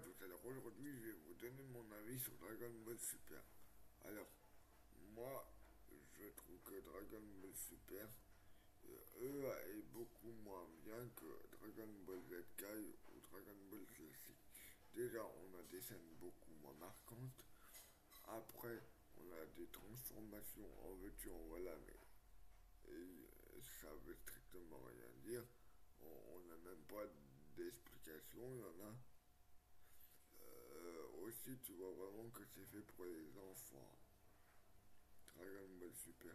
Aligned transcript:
tout. 0.00 0.14
Aujourd'hui, 0.44 0.92
je 0.96 1.06
vais 1.06 1.12
vous 1.12 1.34
donner 1.34 1.62
mon 1.64 1.84
avis 1.92 2.18
sur 2.18 2.32
Dragon 2.38 2.72
Ball 2.84 2.98
Super. 2.98 3.42
Alors, 4.04 4.28
moi, 5.14 5.46
je 5.90 6.28
trouve 6.36 6.58
que 6.64 6.80
Dragon 6.80 7.22
Ball 7.40 7.54
Super, 7.54 8.08
euh, 9.20 9.76
est 9.76 9.82
beaucoup 9.92 10.32
moins 10.42 10.66
bien 10.82 11.06
que 11.16 11.26
Dragon 11.52 11.92
Ball 12.06 12.20
Z 12.30 12.44
Kai 12.56 12.96
ou 13.12 13.20
Dragon 13.20 13.56
Ball 13.70 13.84
Classic. 13.94 14.36
Déjà, 14.94 15.22
on 15.22 15.58
a 15.58 15.62
des 15.64 15.80
scènes 15.82 16.16
beaucoup 16.18 16.52
moins 16.62 16.74
marquantes. 16.80 17.44
Après, 18.26 18.80
on 19.18 19.32
a 19.32 19.46
des 19.56 19.66
transformations 19.66 20.70
en 20.86 20.94
voiture, 20.94 21.36
voilà, 21.48 21.76
mais 21.86 22.00
et 22.92 23.60
ça 23.82 23.88
veut 24.06 24.14
strictement 24.14 24.80
rien 24.86 25.10
dire. 25.22 25.44
On 26.00 26.40
n'a 26.48 26.56
même 26.56 26.84
pas 26.88 27.04
d'explication, 27.56 28.54
il 28.54 28.60
y 28.60 28.64
en 28.64 28.88
a. 28.88 29.09
Tu 31.58 31.72
vois 31.72 31.90
vraiment 31.90 32.30
que 32.30 32.44
c'est 32.44 32.64
fait 32.66 32.82
pour 32.94 33.04
les 33.06 33.36
enfants. 33.38 33.98
Dragon 35.34 35.68
Ball 35.80 35.92
Super. 35.94 36.34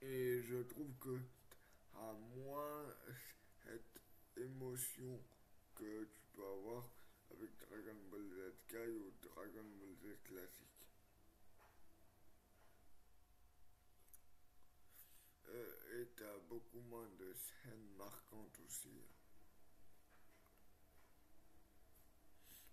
Et 0.00 0.40
je 0.42 0.62
trouve 0.62 0.92
que 0.98 1.18
à 1.94 2.12
moins 2.34 2.86
cette 3.62 4.00
émotion 4.36 5.20
que 5.74 6.04
tu 6.04 6.26
peux 6.34 6.46
avoir 6.46 6.88
avec 7.30 7.50
Dragon 7.58 7.98
Ball 8.10 8.26
Z 8.28 8.54
Kai 8.68 8.88
ou 8.88 9.12
Dragon 9.20 9.64
Ball 9.78 9.94
Z 10.02 10.22
classique. 10.24 10.86
Euh, 15.48 16.02
et 16.02 16.08
tu 16.16 16.24
as 16.24 16.38
beaucoup 16.48 16.80
moins 16.80 17.08
de 17.18 17.32
scènes 17.34 17.94
marquantes 17.98 18.58
aussi. 18.66 19.02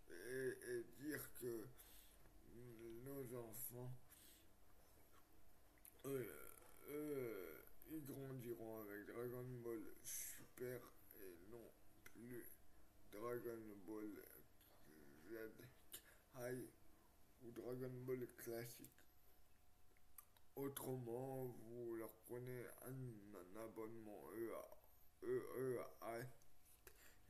Et, 0.10 0.84
dire 1.00 1.30
que 1.40 1.68
enfants, 3.40 3.92
eux, 6.06 6.50
ils 7.92 8.06
grandiront 8.06 8.82
avec 8.82 9.06
Dragon 9.06 9.46
Ball 9.64 9.82
Super 10.04 10.82
et 11.22 11.38
non 11.52 11.72
plus 12.04 12.46
Dragon 13.12 13.62
Ball 13.86 14.10
Z 15.30 15.36
High 16.36 16.70
ou 17.42 17.52
Dragon 17.52 17.92
Ball 18.06 18.28
classique. 18.38 19.06
Autrement, 20.56 21.46
vous 21.46 21.96
leur 21.96 22.14
prenez 22.26 22.66
un, 22.86 23.62
abonnement 23.64 24.24
EA, 24.36 24.80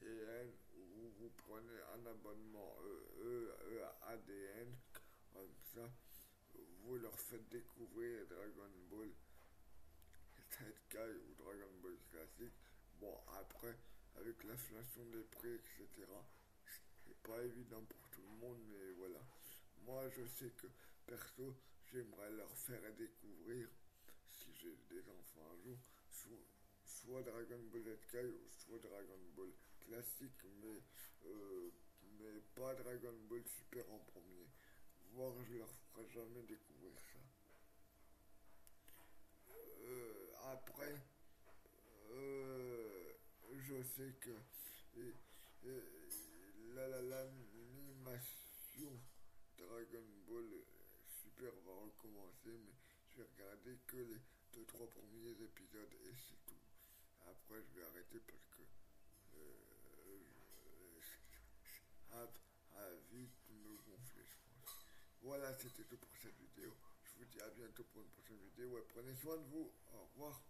et 0.02 0.22
N, 0.42 0.52
ou 0.76 1.10
vous 1.20 1.30
prenez 1.38 1.80
un 1.94 2.06
abonnement 2.08 2.76
EADN, 3.22 4.76
comme 5.40 5.56
ça, 5.74 5.90
vous 6.84 6.98
leur 6.98 7.18
faites 7.18 7.48
découvrir 7.50 8.28
Dragon 8.28 8.72
Ball 8.90 9.10
Kai 10.90 11.14
ou 11.16 11.34
Dragon 11.36 11.72
Ball 11.82 11.98
classique. 12.12 12.54
Bon, 13.00 13.16
après, 13.40 13.78
avec 14.18 14.44
l'inflation 14.44 15.06
des 15.06 15.24
prix, 15.24 15.54
etc., 15.54 15.88
c'est 17.06 17.18
pas 17.22 17.42
évident 17.44 17.82
pour 17.86 18.10
tout 18.10 18.22
le 18.22 18.38
monde, 18.40 18.60
mais 18.68 18.92
voilà. 18.98 19.20
Moi, 19.86 20.10
je 20.10 20.26
sais 20.26 20.50
que 20.58 20.68
perso, 21.06 21.56
j'aimerais 21.92 22.32
leur 22.32 22.52
faire 22.58 22.82
découvrir, 22.98 23.70
si 24.30 24.54
j'ai 24.56 24.76
des 24.90 25.10
enfants 25.10 25.48
un 25.54 25.64
jour, 25.64 25.78
soit, 26.84 27.24
Dragon 27.24 27.64
Ball 27.72 27.98
Z 28.12 28.16
ou 28.16 28.50
soit 28.50 28.80
Dragon 28.80 29.20
Ball 29.36 29.52
classique, 29.80 30.44
mais, 30.62 30.84
euh, 31.26 31.72
mais 32.20 32.42
pas 32.56 32.76
Dragon 32.76 33.16
Ball 33.30 33.44
Super 33.48 33.90
en 33.90 34.00
premier. 34.00 34.50
Je 35.20 35.58
leur 35.58 35.68
ferai 35.92 36.08
jamais 36.14 36.44
découvrir 36.44 36.94
ça. 36.98 37.20
Euh, 39.52 40.32
après, 40.54 40.96
euh, 42.12 43.16
je 43.52 43.84
sais 43.84 44.14
que 44.22 44.32
l'animation 46.74 48.22
Dragon 49.58 50.08
Ball 50.26 50.64
Super 51.22 51.52
va 51.66 51.74
recommencer, 51.74 52.56
mais 52.58 52.72
je 53.12 53.22
vais 53.22 53.28
regarder 53.36 53.78
que 53.88 53.98
les 53.98 54.22
deux 54.54 54.66
trois 54.68 54.88
premiers 54.90 55.32
épisodes 55.32 55.96
et 56.06 56.14
c'est 56.16 56.46
tout. 56.46 56.62
Après, 57.28 57.62
je 57.62 57.78
vais 57.78 57.86
arrêter 57.88 58.20
parce 58.26 58.48
que 58.56 58.62
euh, 59.36 59.60
Voilà, 65.22 65.54
c'était 65.54 65.84
tout 65.84 65.98
pour 65.98 66.16
cette 66.22 66.38
vidéo. 66.38 66.74
Je 67.04 67.12
vous 67.18 67.26
dis 67.26 67.42
à 67.42 67.50
bientôt 67.50 67.84
pour 67.92 68.02
une 68.02 68.10
prochaine 68.10 68.38
vidéo. 68.38 68.70
Ouais, 68.70 68.84
prenez 68.90 69.14
soin 69.16 69.38
de 69.38 69.46
vous. 69.48 69.72
Au 69.94 70.06
revoir. 70.14 70.42